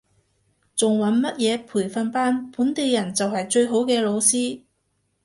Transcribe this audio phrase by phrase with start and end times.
[0.75, 4.63] 仲揾乜嘢培訓班，本地人就係最好嘅老師